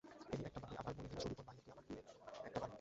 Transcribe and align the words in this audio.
এই 0.03 0.45
একটা 0.45 0.59
বাড়ি, 0.59 0.75
আবার 0.77 0.93
বনে-ঘেরা 0.97 1.21
সুড়িপথ 1.23 1.45
বাহিয়া 1.47 1.63
গিয়া 1.63 1.73
আবার 1.73 1.83
দূরে 1.87 1.99
একটা 1.99 2.59
বাড়ি। 2.59 2.69